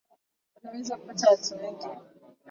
Unaweza 0.55 0.97
kupata 0.97 1.29
watu 1.31 1.55
wengi 1.57 1.87